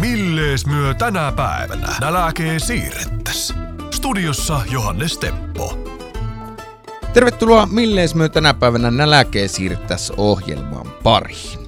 [0.00, 3.54] Millees myö tänä päivänä nälkee siirrettäs?
[3.90, 5.78] Studiossa Johannes Teppo.
[7.12, 11.58] Tervetuloa Millees myö tänä päivänä nälkeen siirrettäs ohjelmaan pariin.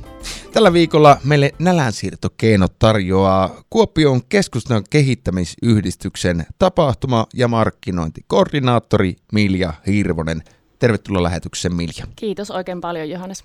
[0.53, 10.43] Tällä viikolla meille nälänsiirtokeinot tarjoaa Kuopion keskustan kehittämisyhdistyksen tapahtuma- ja markkinointikoordinaattori Milja Hirvonen.
[10.79, 12.07] Tervetuloa lähetykseen Milja.
[12.17, 13.45] Kiitos oikein paljon Johannes.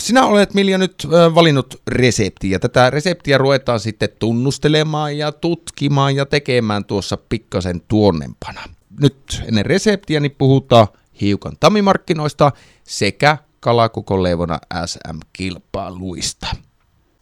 [0.00, 2.58] Sinä olet Milja nyt valinnut reseptiä.
[2.58, 8.60] Tätä reseptiä ruvetaan sitten tunnustelemaan ja tutkimaan ja tekemään tuossa pikkasen tuonnempana.
[9.00, 10.86] Nyt ennen reseptiä niin puhutaan
[11.20, 12.52] hiukan tamimarkkinoista
[12.84, 16.46] sekä kalakokoleivona SM-kilpailuista.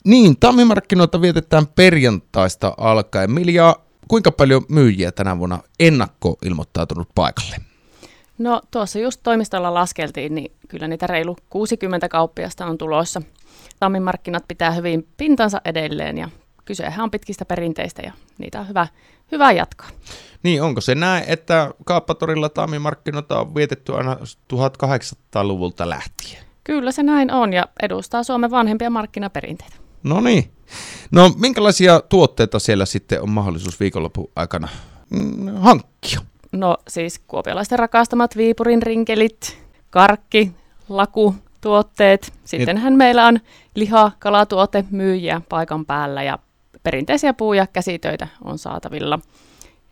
[0.05, 3.31] Niin, tammimarkkinoita vietetään perjantaista alkaen.
[3.31, 3.77] Milja,
[4.09, 7.57] kuinka paljon myyjiä tänä vuonna ennakkoilmoittautunut paikalle?
[8.39, 13.23] No tuossa just toimistolla laskeltiin, niin kyllä niitä reilu 60 kauppiasta on tulossa.
[13.81, 16.29] Tammimarkkinat pitää hyvin pintansa edelleen ja
[16.65, 18.87] kysehän on pitkistä perinteistä ja niitä on hyvä,
[19.33, 19.89] hyvä jatkaa.
[20.43, 24.17] Niin, onko se näin, että kauppatorilla tammimarkkinoita on vietetty aina
[24.55, 26.45] 1800-luvulta lähtien?
[26.65, 29.77] Kyllä se näin on ja edustaa Suomen vanhempia markkinaperinteitä.
[30.03, 30.51] No niin.
[31.11, 34.69] No, minkälaisia tuotteita siellä sitten on mahdollisuus viikonlopun aikana
[35.11, 36.21] mm, hankkia?
[36.55, 39.59] No siis kuopiolaisten rakastamat Viipurin rinkelit,
[39.91, 40.53] karkki,
[40.89, 42.33] laku, tuotteet.
[42.45, 43.41] Sittenhän meillä on
[43.75, 46.39] liha, kalatuote, myyjiä paikan päällä ja
[46.83, 49.19] perinteisiä puu- ja käsitöitä on saatavilla.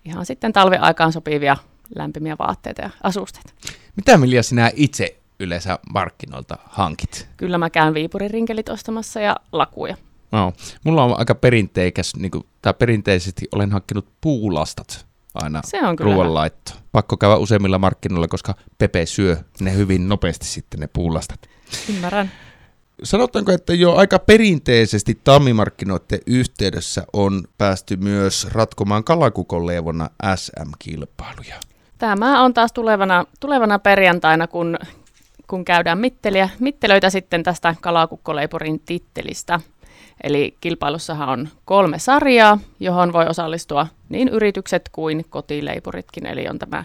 [0.04, 1.56] Ihan sitten talviaikaan sopivia
[1.96, 3.52] lämpimiä vaatteita ja asusteita.
[3.97, 7.28] Mitä Milja sinä itse yleensä markkinoilta hankit?
[7.36, 9.97] Kyllä mä käyn Viipurin rinkelit ostamassa ja lakuja.
[10.32, 10.52] No,
[10.84, 16.14] mulla on aika perinteikäs, niin kuin, tai perinteisesti olen hankkinut puulastat aina Se on kyllä
[16.14, 16.72] ruoanlaitto.
[16.92, 21.41] Pakko käydä useimmilla markkinoilla, koska Pepe syö ne hyvin nopeasti sitten ne puulastat.
[21.88, 22.30] Ymmärrän.
[23.02, 31.60] Sanotaanko, että jo aika perinteisesti tammimarkkinoiden yhteydessä on päästy myös ratkomaan kalakukonleivona SM-kilpailuja.
[31.98, 34.78] Tämä on taas tulevana, tulevana perjantaina, kun,
[35.47, 39.60] kun käydään mitteliä, mittelöitä sitten tästä kalakukkoleipurin tittelistä.
[40.23, 46.27] Eli kilpailussahan on kolme sarjaa, johon voi osallistua niin yritykset kuin kotileipuritkin.
[46.27, 46.84] Eli on tämä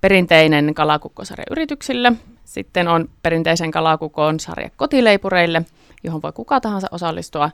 [0.00, 2.12] perinteinen kalakukkosarja yrityksille,
[2.44, 5.62] sitten on perinteisen kalakukon sarja kotileipureille,
[6.04, 7.50] johon voi kuka tahansa osallistua.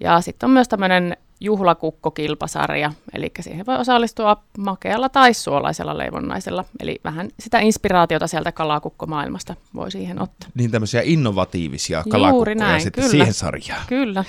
[0.00, 6.64] Ja sitten on myös tämmöinen juhlakukkokilpasarja, eli siihen voi osallistua makealla tai suolaisella leivonnaisella.
[6.80, 10.48] Eli vähän sitä inspiraatiota sieltä kalakukkomaailmasta voi siihen ottaa.
[10.54, 13.10] Niin tämmöisiä innovatiivisia Juuri kalakukkoja näin, sitten kyllä.
[13.10, 13.86] siihen sarjaan.
[13.86, 14.24] Kyllä.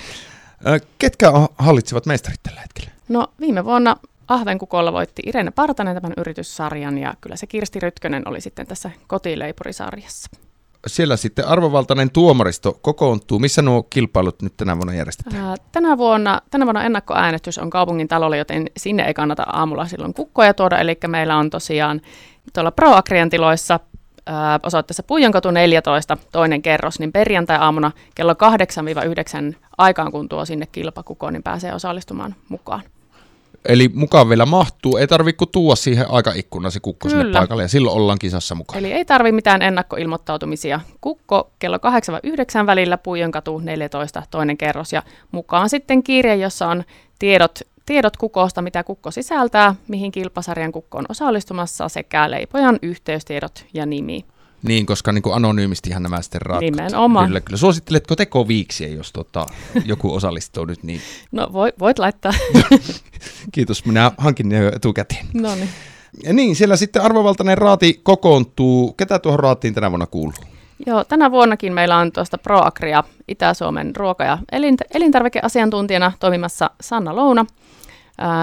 [0.98, 2.90] Ketkä hallitsevat mestarit tällä hetkellä?
[3.08, 3.96] No viime vuonna
[4.28, 10.30] Ahvenkukolla voitti Irene Partanen tämän yrityssarjan ja kyllä se Kirsti Rytkönen oli sitten tässä kotileipurisarjassa.
[10.88, 13.38] Siellä sitten arvovaltainen tuomaristo kokoontuu.
[13.38, 15.44] Missä nuo kilpailut nyt tänä vuonna järjestetään?
[15.44, 20.14] Ää, Tänä vuonna, tänä vuonna ennakkoäänestys on kaupungin talolla, joten sinne ei kannata aamulla silloin
[20.14, 20.78] kukkoja tuoda.
[20.78, 22.00] Eli meillä on tosiaan
[22.54, 23.80] tuolla ProAgrian tiloissa
[24.26, 28.32] ää, osoitteessa Puijonkatu 14, toinen kerros, niin perjantai-aamuna kello
[29.52, 32.82] 8-9 aikaan, kun tuo sinne kilpakukoon, niin pääsee osallistumaan mukaan.
[33.64, 34.96] Eli mukaan vielä mahtuu.
[34.96, 37.38] Ei tarvitse kuin tuoda siihen aikaikkunaan se kukko sinne Kyllä.
[37.38, 38.78] paikalle ja silloin ollaan kisassa mukaan.
[38.78, 40.80] Eli ei tarvi mitään ennakkoilmoittautumisia.
[41.00, 41.76] Kukko kello
[42.62, 44.92] 8-9 välillä, Puijonkatu 14, toinen kerros.
[44.92, 45.02] Ja
[45.32, 46.84] mukaan sitten kirje, jossa on
[47.18, 53.86] tiedot, tiedot kukosta, mitä kukko sisältää, mihin kilpasarjan kukko on osallistumassa, sekä leipojan yhteystiedot ja
[53.86, 54.24] nimi.
[54.62, 56.60] Niin, koska niin kuin anonyymistihan nämä sitten ratkot.
[56.60, 57.26] Nimenomaan.
[57.26, 57.56] Kyllä, kyllä.
[57.56, 59.46] Suositteletko tekoviiksiä, jos tota,
[59.84, 61.00] joku osallistuu nyt, niin
[61.32, 62.32] No voi, voit laittaa.
[63.52, 63.84] kiitos.
[63.84, 65.26] Minä hankin ne jo etukäteen.
[65.34, 65.68] no niin.
[66.24, 68.92] Ja niin, siellä sitten arvovaltainen raati kokoontuu.
[68.92, 70.34] Ketä tuohon raatiin tänä vuonna kuuluu?
[70.86, 77.46] Joo, tänä vuonnakin meillä on tuosta ProAgria Itä-Suomen ruoka- ja elint- elintarvikeasiantuntijana toimimassa Sanna Louna.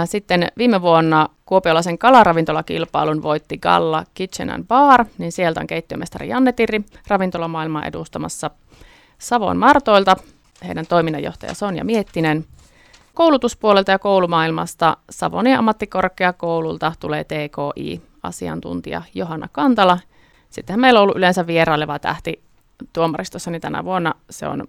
[0.05, 6.51] Sitten viime vuonna kuopiolaisen kalaravintolakilpailun voitti Galla Kitchen and Bar, niin sieltä on keittiömestari Janne
[6.51, 8.51] Tirri ravintolamaailmaa edustamassa
[9.17, 10.15] Savon Martoilta,
[10.67, 12.45] heidän toiminnanjohtaja Sonja Miettinen.
[13.13, 19.99] Koulutuspuolelta ja koulumaailmasta Savonia ammattikorkeakoululta tulee TKI-asiantuntija Johanna Kantala.
[20.49, 22.43] Sittenhän meillä on ollut yleensä vieraileva tähti
[22.93, 24.67] tuomaristossa, niin tänä vuonna se on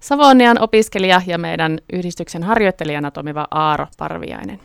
[0.00, 4.60] Savonian opiskelija ja meidän yhdistyksen harjoittelijana toimiva Aaro Parviainen.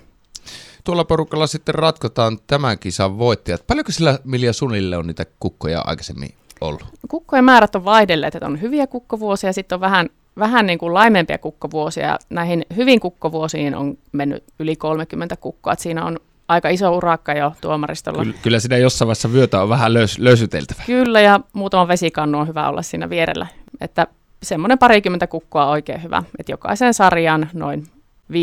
[0.84, 3.68] Tuolla porukalla sitten ratkotaan tämän kisan voittajat.
[3.68, 6.86] Paljonko sillä Milja Sunille on niitä kukkoja aikaisemmin ollut?
[7.10, 10.94] Kukkojen määrät on vaihdelleet, että on hyviä kukkovuosia ja sitten on vähän, vähän niin kuin
[10.94, 12.08] laimempia kukkovuosia.
[12.08, 15.74] Ja näihin hyvin kukkovuosiin on mennyt yli 30 kukkoa.
[15.74, 18.24] Että siinä on aika iso urakka jo tuomaristolla.
[18.24, 20.84] Kyllä, kyllä sitä jossain vaiheessa vyötä on vähän löys, löysyteltävä.
[20.86, 23.48] Kyllä, ja muutama vesikannu on hyvä olla siinä vierellä.
[23.82, 24.08] Että
[24.44, 26.24] semmoinen parikymmentä kukkoa oikein hyvä.
[26.40, 27.88] Että jokaisen sarjan noin
[28.32, 28.36] 5-10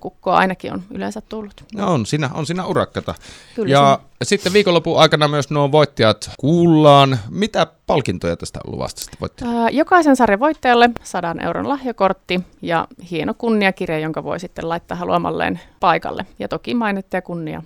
[0.00, 1.64] kukkoa ainakin on yleensä tullut.
[1.74, 3.14] No on siinä, on siinä urakkata.
[3.54, 7.18] Kyllä ja sitten viikonlopun aikana myös nuo voittajat kuullaan.
[7.30, 13.98] Mitä palkintoja tästä on luvasta sitten jokaisen sarjan voittajalle 100 euron lahjakortti ja hieno kunniakirja,
[13.98, 16.26] jonka voi sitten laittaa haluamalleen paikalle.
[16.38, 17.62] Ja toki mainetta ja kunnia.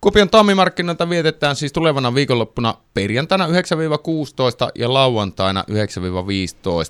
[0.00, 3.50] Kuopion tammimarkkinoita vietetään siis tulevana viikonloppuna perjantaina 9-16
[4.74, 5.64] ja lauantaina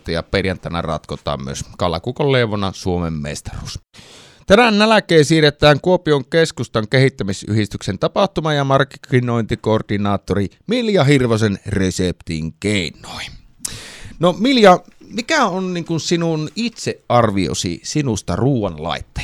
[0.09, 3.79] 9-15 ja perjantaina ratkotaan myös Kallakukon leivona Suomen mestaruus.
[4.47, 13.31] Tänään nälkeen siirretään Kuopion keskustan kehittämisyhdistyksen tapahtuma- ja markkinointikoordinaattori Milja Hirvosen reseptin keinoin.
[14.19, 14.79] No Milja,
[15.15, 19.20] mikä on niin kuin sinun itsearviosi sinusta ruoanlaittajana?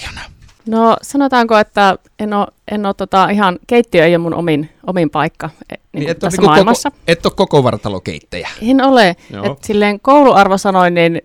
[0.69, 5.11] No sanotaanko, että en ole, en ole tota, ihan, keittiö ei ole mun omin, omin
[5.11, 6.91] paikka e, niin niin et tässä maailmassa.
[6.91, 8.49] Koko, et ole koko vartalokeittäjä.
[8.63, 9.09] En ole.
[9.09, 11.23] Et silleen kouluarvosanoin niin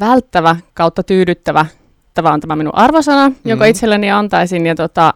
[0.00, 1.66] välttävä kautta tyydyttävä.
[2.14, 3.70] Tämä on tämä minun arvosana, jonka mm.
[3.70, 4.66] itselleni antaisin.
[4.66, 5.14] Ja tota,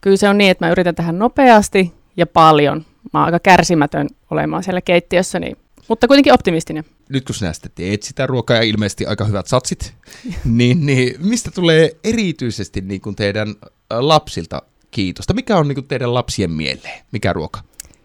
[0.00, 2.84] kyllä se on niin, että mä yritän tehdä nopeasti ja paljon.
[3.12, 5.56] Mä oon aika kärsimätön olemaan siellä keittiössä, niin,
[5.88, 9.94] mutta kuitenkin optimistinen nyt kun sinä sitten teet sitä ruokaa ja ilmeisesti aika hyvät satsit,
[10.44, 15.34] niin, niin mistä tulee erityisesti niin kuin teidän äh, lapsilta kiitosta?
[15.34, 17.04] Mikä on niin kuin teidän lapsien mieleen?
[17.12, 17.60] Mikä ruoka?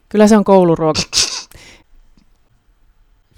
[0.10, 1.02] Kyllä se on kouluruoka.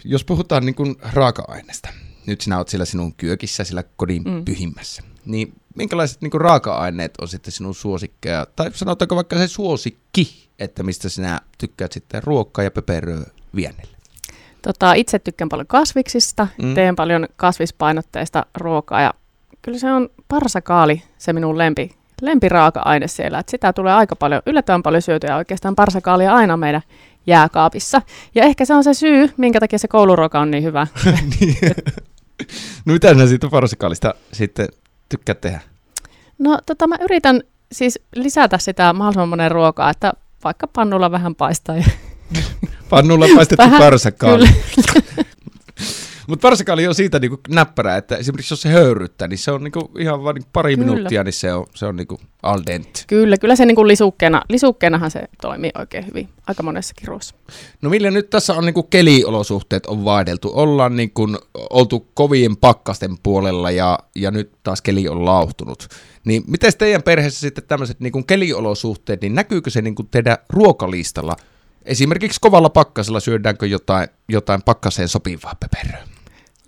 [0.04, 1.90] Jos puhutaan niin kuin raaka-aineesta,
[2.26, 4.46] nyt sinä olet siellä sinun kyökissä, sillä kodin mm.
[4.46, 10.50] pyhimmässä, niin minkälaiset niin kuin raaka-aineet on sitten sinun suosikkeja, tai sanotaanko vaikka se suosikki,
[10.60, 13.24] että mistä sinä tykkäät sitten ruokaa ja pöperöä
[13.56, 14.01] viennelle?
[14.62, 16.74] Tota, itse tykkään paljon kasviksista, mm.
[16.74, 19.14] teen paljon kasvispainotteista ruokaa ja
[19.62, 23.40] kyllä se on parsakaali se minun lempi, lempiraaka-aine siellä.
[23.40, 26.82] Et sitä tulee aika paljon, yllättävän paljon syötyä oikeastaan parsakaalia aina meidän
[27.28, 28.02] jääkaapissa.
[28.36, 30.88] Ja ehkä se on se syy, minkä takia se kouluruoka on niin hyvä.
[31.40, 31.58] niin.
[32.86, 34.68] no mitä sinä siitä parsakaalista sitten
[35.10, 35.60] tykkäät tehdä?
[36.40, 37.42] No tota mä yritän
[37.72, 41.84] siis lisätä sitä mahdollisimman monen ruokaa, että vaikka pannulla vähän paistaa ja
[42.90, 44.48] Pannulla paistettu parsakaali.
[46.28, 49.92] Mutta parsakaali on siitä niinku näppärää, että esimerkiksi jos se höyryttää, niin se on niinku
[50.00, 50.92] ihan vain niinku pari kyllä.
[50.92, 53.04] minuuttia, niin se on, se on niinku al dente.
[53.08, 57.36] Kyllä, kyllä se niinku lisukkeena, lisukkeenahan se toimii oikein hyvin aika monessakin ruoassa.
[57.82, 60.52] No millä nyt tässä on niinku keliolosuhteet on vaihdeltu.
[60.54, 61.28] Ollaan niinku
[61.70, 65.88] oltu kovien pakkasten puolella ja, ja nyt taas keli on lauhtunut.
[66.26, 71.36] Niin miten teidän perheessä sitten tämmöiset niinku keliolosuhteet, niin näkyykö se niinku teidän ruokalistalla–
[71.86, 76.08] Esimerkiksi kovalla pakkasella syödäänkö jotain, jotain pakkaseen sopivaa pöperöä?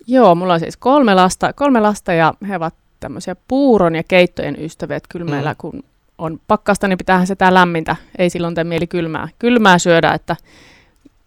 [0.07, 4.55] Joo, mulla on siis kolme lasta, kolme lasta ja he ovat tämmöisiä puuron ja keittojen
[4.59, 4.99] ystäviä.
[5.09, 5.31] Kyllä mm.
[5.31, 5.83] meillä kun
[6.17, 7.95] on pakkasta, niin pitäähän sitä lämmintä.
[8.17, 10.35] Ei silloin tee mieli kylmää, kylmää syödä, että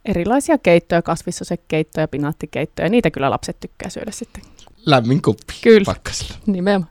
[0.05, 4.43] erilaisia keittoja, kasvissosekeittoja, pinaattikeittoja, niitä kyllä lapset tykkää syödä sitten.
[4.87, 5.85] Lämmin kuppi kyllä.
[5.85, 6.35] pakkasella.
[6.47, 6.91] Nimenomaan.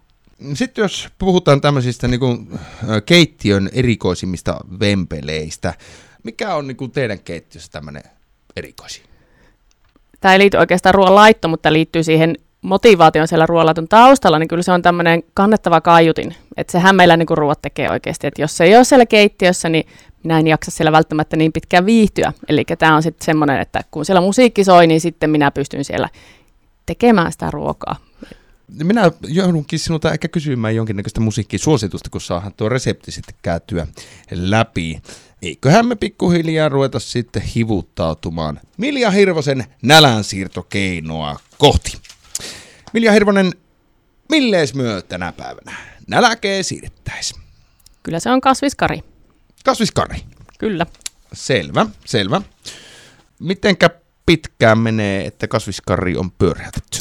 [0.54, 2.60] Sitten jos puhutaan tämmöisistä niin kuin,
[3.06, 5.74] keittiön erikoisimmista vempeleistä,
[6.26, 8.04] mikä on niin kuin teidän keittiössä tämmöinen
[8.56, 9.02] erikoisi?
[10.20, 14.64] Tämä ei liity oikeastaan ruoan laitto, mutta liittyy siihen motivaation siellä ruoanlaiton taustalla, niin kyllä
[14.64, 16.36] se on tämmöinen kannettava kaiutin.
[16.58, 18.28] Että sehän meillä niin ruoat tekee oikeasti.
[18.28, 19.88] Että jos se ei ole siellä keittiössä, niin
[20.24, 22.34] minä en jaksa siellä välttämättä niin pitkään viihtyä.
[22.50, 26.10] Eli tämä on sitten semmoinen, että kun siellä musiikki soi, niin sitten minä pystyn siellä
[26.86, 27.96] tekemään sitä ruokaa.
[28.84, 33.88] Minä joudunkin sinulta ehkä kysymään jonkinnäköistä musiikkisuositusta, kun saadaan tuo resepti sitten käytyä
[34.32, 35.02] läpi
[35.46, 41.98] eiköhän me pikkuhiljaa ruveta sitten hivuttautumaan Milja Hirvosen nälänsiirtokeinoa kohti.
[42.94, 43.54] Milja Hirvonen,
[44.30, 45.76] millees myö tänä päivänä
[46.08, 47.36] näläkee siirrettäis?
[48.04, 49.00] Kyllä se on kasviskari.
[49.66, 50.18] Kasviskari?
[50.60, 50.86] Kyllä.
[51.34, 52.42] Selvä, selvä.
[53.40, 53.90] Mitenkä
[54.26, 57.00] pitkään menee, että kasviskari on pyöräytetty?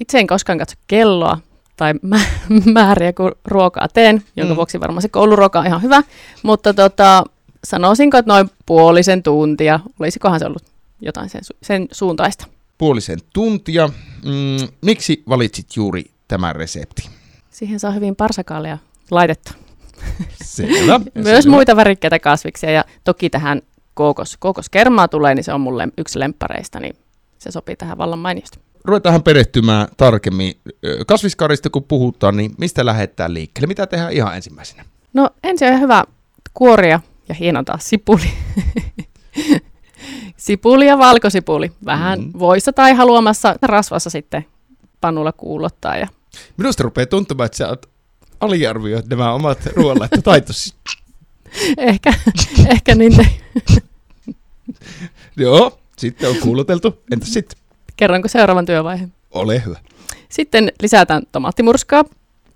[0.00, 1.38] Itse en koskaan katso kelloa
[1.76, 1.94] tai
[2.74, 4.56] määriä, kun ruokaa teen, jonka mm.
[4.56, 6.02] vuoksi varmaan se kouluruoka on ihan hyvä.
[6.42, 7.24] Mutta tota,
[7.64, 9.80] sanoisinko, että noin puolisen tuntia.
[10.00, 10.64] Olisikohan se ollut
[11.00, 12.46] jotain sen, su- sen suuntaista?
[12.78, 13.88] Puolisen tuntia.
[14.24, 17.08] Mm, miksi valitsit juuri tämän resepti?
[17.50, 18.78] Siihen saa hyvin parsakaalia
[19.10, 19.54] laitetta.
[20.44, 21.00] Selvä.
[21.14, 21.56] Myös selvä.
[21.56, 23.62] muita värikkäitä kasviksia ja toki tähän
[23.94, 26.96] kookos, kookoskermaa tulee, niin se on mulle yksi lemppareista, niin
[27.38, 28.58] se sopii tähän vallan mainiosti.
[28.84, 30.54] Ruvetaan perehtymään tarkemmin.
[31.06, 33.66] Kasviskarista kun puhutaan, niin mistä lähdetään liikkeelle?
[33.66, 34.84] Mitä tehdään ihan ensimmäisenä?
[35.12, 36.04] No ensin on hyvä
[36.54, 38.30] kuoria ja hienontaa sipuli.
[40.36, 41.72] sipuli ja valkosipuli.
[41.84, 42.32] Vähän mm.
[42.38, 44.46] voissa tai haluamassa rasvassa sitten
[45.00, 45.96] pannulla kuulottaa.
[45.96, 46.08] Ja...
[46.56, 47.86] Minusta rupeaa tuntumaan, että sä oot
[48.40, 50.74] aliarvioit nämä omat ruoanlaittotaitosi.
[51.78, 52.14] ehkä,
[52.70, 53.12] ehkä niin.
[55.36, 57.02] Joo, sitten on kuuloteltu.
[57.12, 57.58] Entäs sitten?
[57.96, 59.12] Kerronko seuraavan työvaiheen?
[59.30, 59.78] Ole hyvä.
[60.28, 62.04] Sitten lisätään tomaattimurskaa,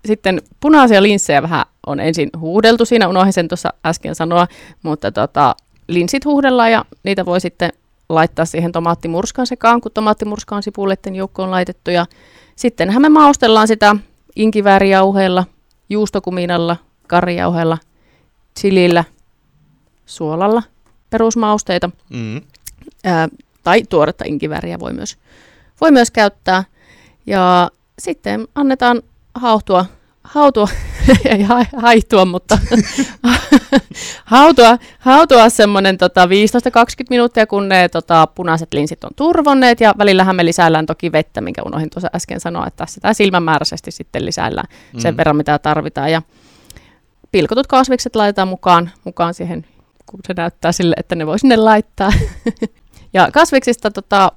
[0.05, 2.85] sitten punaisia linssejä vähän on ensin huudeltu.
[2.85, 4.47] Siinä unohdin sen tuossa äsken sanoa,
[4.83, 5.55] mutta tota,
[5.87, 7.69] linssit huudellaan ja niitä voi sitten
[8.09, 11.91] laittaa siihen tomaattimurskan sekaan, kun tomaattimurska on sipuleiden joukkoon laitettu.
[11.91, 12.05] Ja
[12.55, 13.95] sittenhän me maustellaan sitä
[14.35, 15.45] inkiväärijauheella,
[15.89, 16.77] juustokuminalla,
[17.07, 17.77] karjauheella,
[18.59, 19.03] chilillä,
[20.05, 20.63] suolalla,
[21.09, 21.89] perusmausteita.
[22.09, 22.41] Mm.
[23.03, 23.29] Ää,
[23.63, 25.17] tai tuoretta inkivääriä voi myös,
[25.81, 26.63] voi myös käyttää.
[27.25, 29.01] Ja sitten annetaan
[29.35, 29.85] hautua,
[30.23, 30.67] hautua
[31.25, 32.57] ei ha, haihtua, mutta
[34.25, 36.29] hautua, hautua semmoinen tota 15-20
[37.09, 41.61] minuuttia, kun ne tota, punaiset linsit on turvonneet, ja välillähän me lisäillään toki vettä, minkä
[41.65, 44.99] unohdin tuossa äsken sanoa, että sitä silmämääräisesti sitten lisäillään mm.
[44.99, 46.21] sen verran, mitä tarvitaan, ja
[47.31, 49.65] pilkotut kasvikset laitetaan mukaan, mukaan siihen,
[50.05, 52.11] kun se näyttää sille, että ne voi sinne laittaa.
[53.13, 54.31] ja kasviksista tota,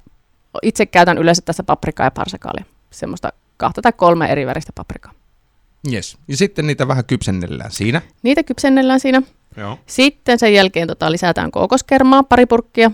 [0.63, 5.13] itse käytän yleensä tässä paprikaa ja parsakaalia, semmoista kahta tai kolme eri väristä paprikaa.
[5.93, 6.19] Yes.
[6.29, 8.03] Ja sitten niitä vähän kypsennellään siinä.
[8.23, 9.23] Niitä kypsennellään siinä.
[9.57, 9.79] Joo.
[9.87, 12.91] Sitten sen jälkeen tota, lisätään kookoskermaa, pari purkkia.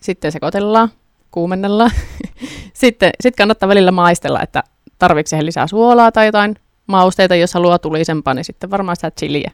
[0.00, 0.88] Sitten sekoitellaan,
[1.30, 1.90] kuumennellaan.
[2.72, 4.62] sitten sit kannattaa välillä maistella, että
[4.98, 7.34] tarvitseeko siihen lisää suolaa tai jotain mausteita.
[7.34, 9.50] Jos haluaa tulisempaa, niin sitten varmaan sitä chiliä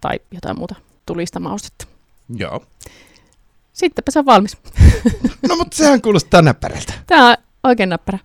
[0.00, 0.74] tai jotain muuta
[1.06, 1.86] tulista maustetta.
[2.36, 2.64] Joo.
[3.72, 4.56] Sittenpä se on valmis.
[5.48, 6.92] No mutta sehän kuulostaa näppärältä.
[7.06, 8.18] Tämä on oikein näppärä.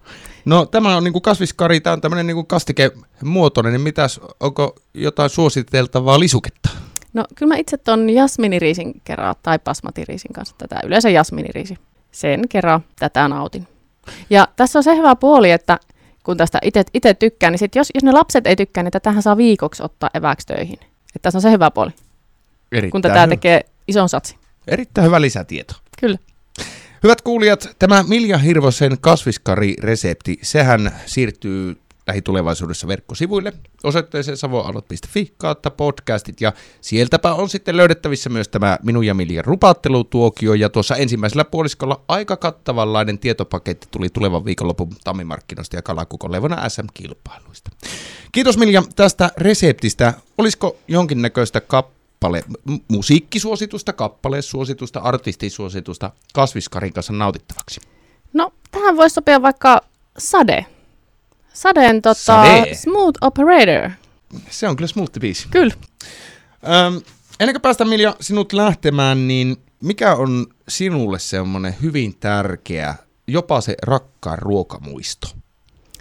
[0.49, 6.19] No tämä on niinku kasviskari, tämä on tämmöinen niinku kastikemuotoinen, niin mitäs, onko jotain suositeltavaa
[6.19, 6.69] lisuketta?
[7.13, 11.77] No kyllä mä itse ton jasminiriisin kerran tai basmatiriisin kanssa tätä, yleensä jasminiriisi.
[12.11, 13.67] Sen kerran tätä nautin.
[14.29, 15.79] Ja tässä on se hyvä puoli, että
[16.23, 16.59] kun tästä
[16.93, 20.09] itse tykkään, niin sit jos, jos ne lapset ei tykkää, niin tätähän saa viikoksi ottaa
[20.13, 20.79] eväksi töihin.
[20.83, 21.91] Että tässä on se hyvä puoli,
[22.71, 23.27] Erittäin kun tätä hyvä.
[23.27, 24.35] tekee ison satsi.
[24.67, 25.73] Erittäin hyvä lisätieto.
[25.99, 26.17] Kyllä.
[27.03, 31.75] Hyvät kuulijat, tämä Milja Hirvosen kasviskari-resepti, sehän siirtyy
[32.07, 33.53] lähitulevaisuudessa verkkosivuille
[33.83, 40.53] osoitteeseen savoalot.fi kautta podcastit ja sieltäpä on sitten löydettävissä myös tämä minun ja Miljan rupattelutuokio
[40.53, 47.71] ja tuossa ensimmäisellä puoliskolla aika kattavanlainen tietopaketti tuli tulevan viikonlopun tammimarkkinoista ja kalakukon levona SM-kilpailuista.
[48.31, 50.13] Kiitos Milja tästä reseptistä.
[50.37, 51.61] Olisiko jonkinnäköistä
[52.19, 52.43] kappale,
[52.87, 57.81] musiikkisuositusta, kappalesuositusta, artistisuositusta kasviskarin kanssa nautittavaksi?
[58.33, 59.81] No, tähän voisi sopia vaikka
[60.17, 60.65] Sade.
[61.53, 62.75] Sadeen tota, Sade.
[62.75, 63.89] Smooth Operator.
[64.49, 65.47] Se on kyllä smoothie biisi.
[65.51, 65.73] Kyllä.
[66.63, 67.01] Öm,
[67.39, 72.95] ennen kuin päästään Milja sinut lähtemään, niin mikä on sinulle semmoinen hyvin tärkeä,
[73.27, 75.27] jopa se rakkaan ruokamuisto?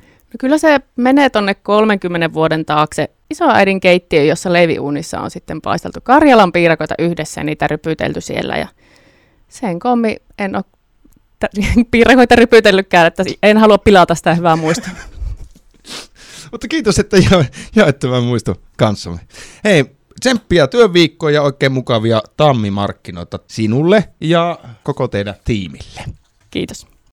[0.03, 6.01] No kyllä se menee tonne 30 vuoden taakse isoäidin keittiö, jossa leiviuunissa on sitten paisteltu
[6.03, 8.57] Karjalan piirakoita yhdessä ja niitä rypytelty siellä.
[8.57, 8.69] Ja
[9.49, 10.65] sen kommi en ole
[11.39, 14.93] t- piirakoita rypytellytkään, että en halua pilata sitä hyvää muistoa.
[16.53, 17.45] Mutta kiitos, että ja,
[17.77, 19.21] jaet tämän muisto kanssamme.
[19.65, 19.85] Hei,
[20.21, 26.05] tsemppiä työviikkoa ja oikein mukavia tammimarkkinoita sinulle ja koko teidän tiimille.
[26.51, 26.87] Kiitos.